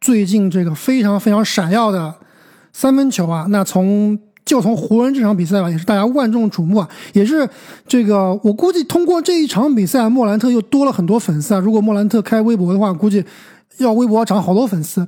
[0.00, 2.12] 最近这个非常非常闪耀的
[2.72, 3.46] 三分球啊。
[3.48, 7.48] 那从就从湖人这场比赛吧，也是大家万众瞩目啊，也是
[7.86, 11.60] 这个我估计通过这一场比赛，莫兰特又多了很多粉丝啊。
[11.60, 13.24] 如果莫兰特开微博的话，估计
[13.76, 15.06] 要微博涨好多粉丝。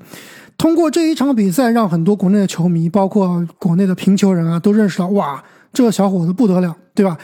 [0.61, 5.43] 通过这一场比赛，让很多国内的球迷，包括国内的评球人啊，都认识到，哇，
[5.73, 7.17] 这个小伙子不得了，对吧？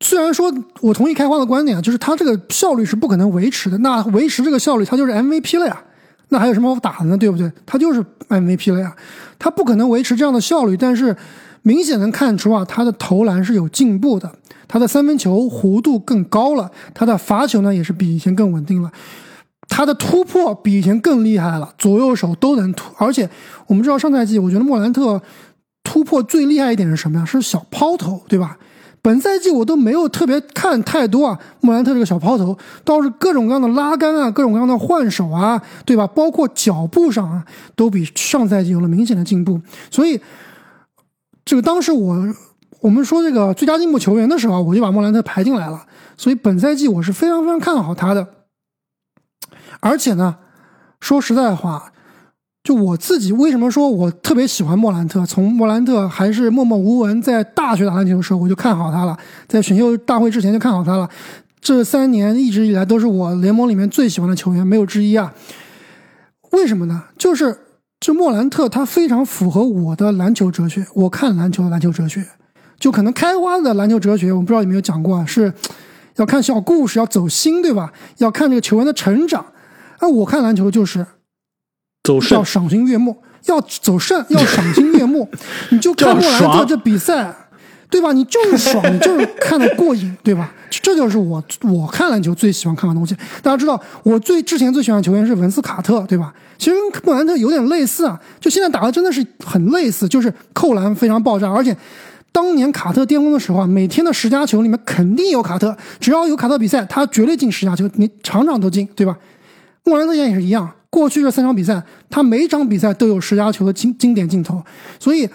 [0.00, 0.50] 虽然说
[0.80, 5.78] 我同意开花的观点啊，就是他这个效率是不可能维持的，那维持这个效率，他就是 MVP 了呀，
[6.30, 7.18] 那还有什么好打的呢？
[7.18, 7.52] 对不对？
[7.66, 8.96] 他就是 MVP 了呀，
[9.38, 11.14] 他不可能维持这样的效率，但是
[11.60, 14.32] 明显能看出啊，他的投篮是有进步的，
[14.66, 18.90] 他的三分球弧度更高了，他的罚球呢也是比以前更稳定了。
[19.68, 22.92] 他的突破比以前更厉害了，左右手都能突。
[22.98, 23.28] 而且
[23.66, 25.20] 我们知道上赛季，我觉得莫兰特
[25.82, 27.24] 突破最厉害一点是什么呀？
[27.24, 28.58] 是小抛投，对吧？
[29.02, 36.06] 本赛季我都没有特别看太多啊，莫兰特这个小抛投倒是各种各样的拉杆啊，各种各样的换手啊，对吧？
[36.08, 37.44] 包括脚步上啊，
[37.76, 39.60] 都比上赛季有了明显的进步。
[39.92, 40.20] 所以
[41.44, 42.34] 这个当时我
[42.80, 45.86] 我们说这个最佳进步球员的时候，我就把莫兰特排进来了。
[46.16, 48.26] 所以本赛季我是非常非常看好他的。
[49.80, 50.36] 而且呢，
[51.00, 51.92] 说实在话，
[52.64, 55.24] 就我自己为什么说我特别喜欢莫兰特？
[55.24, 59.16] 从莫兰特还是默默无闻，在大学打篮球的时候我就看好他了，
[59.46, 61.08] 在选秀大会之前就看好他了。
[61.60, 65.32] 这三年一直以来都是我联盟里面最喜欢的球员，没有之一啊。
[66.52, 67.04] 为什么呢？
[67.18, 67.58] 就是
[67.98, 72.24] 这莫兰特他非常符合我的篮球哲学，我看篮球的篮球哲学，
[72.78, 75.26] 就可能开花的篮球哲学，我不知道有没有讲过啊？
[75.26, 75.52] 是
[76.16, 77.92] 要看小故事，要走心，对吧？
[78.18, 79.44] 要看这个球员的成长。
[80.00, 81.06] 那我看篮球就是。
[82.04, 83.16] 走肾要赏心悦目，
[83.46, 85.28] 要走肾，要赏心悦目。
[85.70, 87.34] 你就看莫兰特这比赛，
[87.90, 88.12] 对吧？
[88.12, 90.54] 你就是爽，你就是看的过瘾，对吧？
[90.70, 93.12] 这就是我我看篮球最喜欢看的东西。
[93.42, 96.32] 大家知道，我最之前最喜欢的球员是文斯卡特，对吧？
[96.56, 101.76] 其实跟莫兰特有点类似啊，就现在打的真的是很类似，就是扣篮非常爆炸，而且
[102.30, 109.18] 当年卡特巅峰的时候啊，每天的十佳球里面肯定有卡特，只要有卡特比赛，他绝对进十佳球，你场场都进，对吧？
[109.86, 110.70] 莫兰特也是一样。
[110.90, 114.62] 过去这三场比赛，他每场比赛都有十佳球的经经典镜头，
[114.98, 115.28] 所以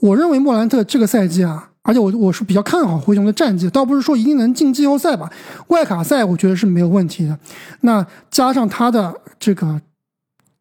[0.00, 5.30] 我认为莫兰特这个赛季啊，而且我我是比较看好灰熊的战绩，倒不是说一定能进季后赛吧，
[5.68, 7.38] 外卡赛我觉得是没有问题的。
[7.80, 9.80] 那加上他的这个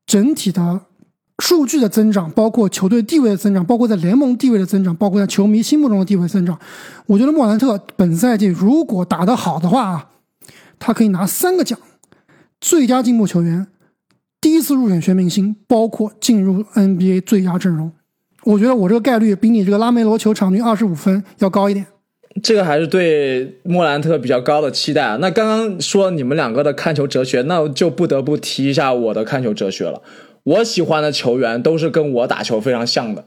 [0.06, 0.80] 整体的
[1.40, 6.58] 数据的增长，包括球队地位的增长，包括在联盟地位的增长，包括在球迷心目中的地位增长，
[7.08, 10.08] 我觉得莫兰特本赛季如果打得好的话啊，
[10.80, 11.78] 他可以拿三个奖：
[12.60, 13.68] 最佳进步球员。
[14.42, 17.92] 第一次入选全明星，包括进入 NBA 最佳阵容，
[18.44, 21.88] 我觉得我这个概率比你这个拉梅罗球场均二十五分要高一点。
[22.44, 25.18] 这个还是对莫兰特比较高的期待啊。
[25.22, 30.02] 那刚刚说你们两个的看球哲学，那就不得不提一下我的看球哲学了。
[30.44, 33.26] 我喜欢的球员都是跟我打球非常像的，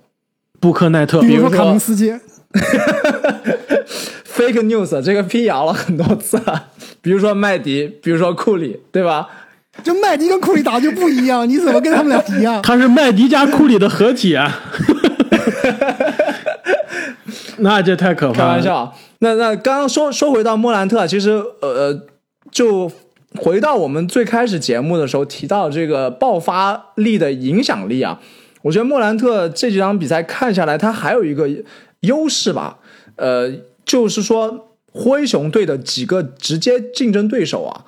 [0.61, 2.13] 布克奈特，比如说卡明斯基。
[4.25, 6.69] fake news 这个辟谣了很多次了，
[7.09, 9.27] 比如说麦迪，比如说库里，对吧？
[9.83, 12.61] 这麦迪跟库里打就不一样，你怎么跟他们俩一样？
[12.61, 14.61] 他是麦迪加库里的合体啊！
[17.61, 18.37] 那这太可怕了！
[18.37, 18.95] 开玩笑。
[19.21, 21.99] 那那刚刚说说回到莫兰特，其实呃，
[22.53, 22.93] 就
[23.37, 28.21] 回到我们最开始节目的时候提到这个爆发力的影响力啊，
[28.61, 31.49] 我觉得莫兰特这几场比赛看下来，他还有一个
[32.01, 32.77] 优势吧，
[33.17, 33.51] 呃，
[33.87, 34.68] 就是说
[34.99, 37.85] 灰熊队的几个直接竞争对手啊，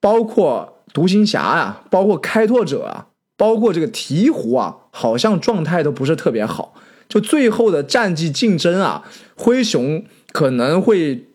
[0.00, 0.70] 包括。
[0.94, 3.06] 独行侠、啊，包括开拓者啊，
[3.38, 6.74] 包括这个鹈鹕啊，好像状态都不是特别好。
[7.08, 9.02] 就最后的战绩竞争啊，
[9.34, 11.28] 灰熊可能会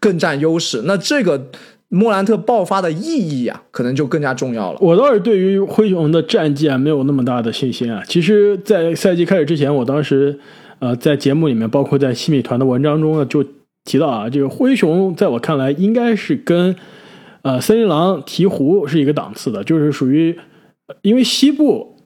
[0.00, 0.84] 更占优势。
[0.86, 1.50] 那这个
[1.88, 4.78] 莫兰特爆发的意义啊，可能就更加重要了。
[4.80, 8.02] 我倒是对于灰熊的战绩啊，没有那么大的信心啊。
[8.08, 10.40] 其实，在赛季开始之前，我当时
[10.78, 13.44] 呃在节目里面，包括在西米团的文章中呢，就
[13.84, 16.74] 提到啊，这个灰熊在我看来应该是跟。
[17.46, 20.34] 呃，森林狼、鹈鹕是一个档次的，就是属于，
[21.02, 21.98] 因为西部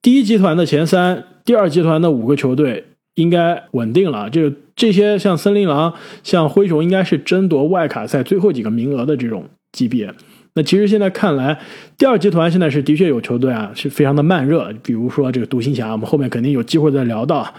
[0.00, 2.82] 第一集团的前三、第二集团的五个球队
[3.16, 4.30] 应该稳定了。
[4.30, 5.92] 这个这些像森林狼、
[6.22, 10.10] 像灰熊，应该是争夺外卡赛最后几个名额的这种级别。
[10.54, 11.60] 那其实现在看来，
[11.98, 17.52] 第二集团现在是的确有球队啊，是非常的慢热，比如说这个独行侠，我们后面肯定有机会再聊到。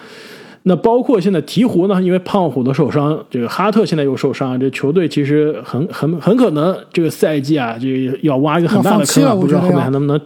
[0.66, 10.22] 那包括现在鹈鹕呢，因为胖虎的受伤，这个哈特现在又受伤，这球队其实很很很可能这个赛季啊，这个要挖一个很大的坑啊，不知道后面还能不能，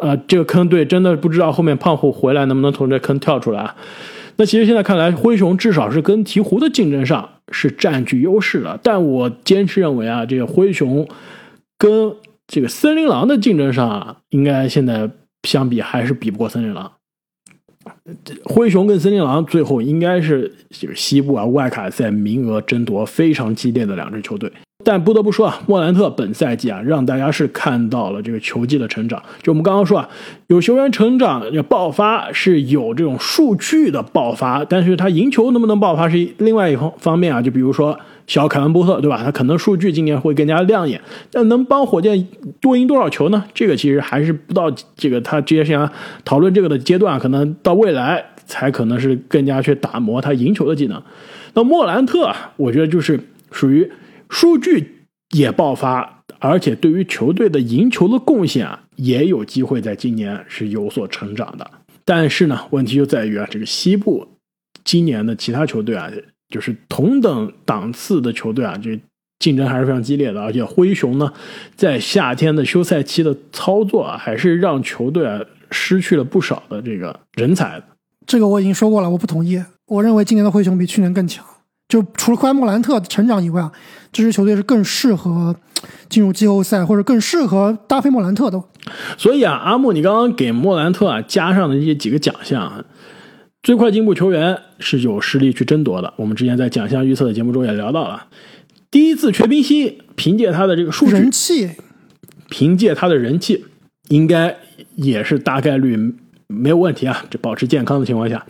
[0.00, 3.76] 呃，这个坑队真的不知道后面胖虎回来能不能从这坑跳出来啊。
[4.36, 11.06] 那其实现在看来，灰熊至少是跟鹈鹕的竞争上是占据优势的，但我坚持认为啊，这个灰熊
[11.76, 12.14] 跟
[12.46, 15.10] 这个森林狼的竞争上啊，应该现在
[15.46, 16.90] 相比还是比不过森林狼。
[18.44, 24.50] 灰熊跟森林狼最后应该是就是西部啊外卡赛名额争夺非常激烈的两支球队，
[24.84, 29.22] 但不得不说啊，莫兰特本赛季啊让大家是看到了这个球技的成长。
[29.42, 30.08] 就我们刚刚说啊，
[30.46, 37.40] 有球员成长要爆发是有这种数据的爆发，但是他赢球能不能爆发是另外一方方面啊。
[37.40, 39.22] 就比如说小凯文波特对吧？
[39.24, 42.26] 他可能数据今年会更加亮眼，但能帮火箭
[42.60, 43.44] 多赢多少球呢？
[43.52, 45.88] 这个其实还是不到这个他职业生涯
[46.24, 48.24] 讨论这个的阶段，可能到未来。
[48.44, 51.00] 才可能是更加去打磨他赢球的技能。
[51.54, 53.18] 那莫兰特啊，我觉得就是
[53.50, 53.88] 属于
[54.32, 55.04] 数据
[55.34, 61.70] 也爆发，而且对于球队的赢球的贡献啊，也有机会在今年是有所成长的。
[62.04, 64.26] 但是呢，问题就在于啊，这个西部
[64.82, 66.10] 今年的其他球队啊，
[66.48, 68.98] 就是同等档次的球队啊，这
[69.38, 70.40] 竞争还是非常激烈的。
[70.40, 71.30] 而且灰熊呢，
[71.76, 77.80] 在夏天的休赛期的操作啊，还是让球队啊失去了不少的这个人才。
[78.26, 79.62] 这个我已经说过了，我不同意。
[79.86, 81.44] 我认为今年的灰熊比去年更强，
[81.92, 83.70] 就除了库埃莫兰特成长以外啊，
[84.10, 85.54] 这支球队是更适合
[86.08, 88.58] 进入季后赛，或者更适合搭配莫兰特的。
[89.18, 92.82] 所以啊，阿木，你刚刚给莫兰特啊加上的这些几个奖项啊，
[93.62, 96.14] 最快进步球员是有实力去争夺的。
[96.16, 98.26] 我们之前在奖项预测的节目中也聊到了，
[98.90, 101.72] 第一次全明星凭借他的这个数据人气，
[102.48, 103.66] 凭借他的人气，
[104.08, 104.56] 应该
[104.94, 106.14] 也是大概率
[106.46, 107.22] 没有问题啊。
[107.28, 108.46] 这保持健康的情况下，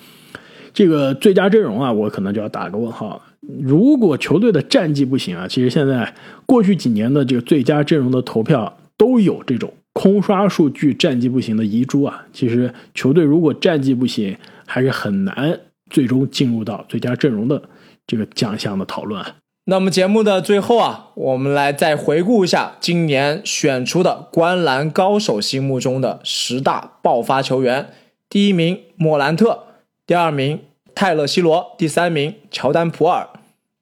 [0.72, 3.22] 这个最佳阵容啊，我可能就要打个问号了。
[3.46, 6.14] 如果球队的战绩不行啊，其实现在
[6.46, 12.24] 过去几年的这个最佳阵容的投票都有这种空刷数据、战绩不行的遗珠啊。
[12.32, 14.36] 其实球队如果战绩不行，
[14.66, 15.58] 还是很难
[15.90, 17.62] 最终进入到最佳阵容的
[18.06, 19.36] 这个奖项的讨论啊。
[19.64, 27.90] 那么节目的最后啊，我们来再回顾一下今年选出的观篮高手心目中的十大爆发球员。
[28.28, 29.64] 第一名莫兰特，
[30.06, 30.60] 第二名
[30.94, 33.28] 泰勒·西罗，第三名乔丹·普尔，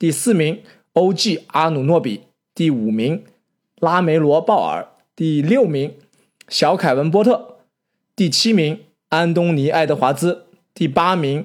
[0.01, 0.63] 第四名
[0.95, 2.23] OG 阿努诺比，
[2.55, 3.23] 第五名
[3.81, 5.93] 拉梅罗·鲍尔，第六名
[6.49, 7.59] 小凯文·波特，
[8.17, 8.81] 第七名
[9.11, 11.45] 安东尼·爱德华兹，第八名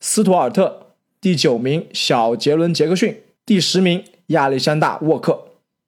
[0.00, 0.88] 斯图尔特，
[1.20, 5.44] 第九名小杰伦·杰克逊，第十名亚历山大·沃克。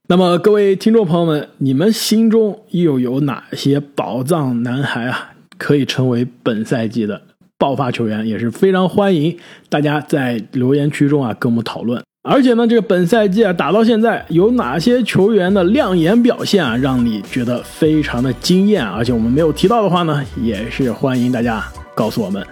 [0.06, 5.32] 那么各位听众朋友们，你们心中又有哪些宝藏男孩啊？
[5.58, 7.22] 可以成为本赛季的
[7.64, 9.34] 爆发球员，也是非常欢迎
[9.70, 11.98] 大家在留言区中啊跟我们讨论。
[12.22, 18.84] 而且呢，这个本赛季啊打到现在，有哪些球员的亮眼表现啊，让你觉得非常的惊艳？
[18.84, 22.46] 而且我们没有提到的话呢，也是欢迎大家告诉我们。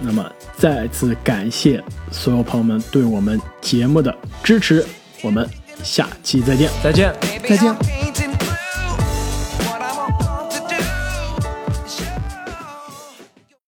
[0.00, 0.24] 那么
[0.56, 1.82] 再次感谢
[2.12, 4.84] 所有朋友们对我们节目的支持，
[5.24, 5.44] 我们
[5.82, 6.70] 下期再见。
[6.80, 7.12] 再见。
[7.48, 8.13] 再见。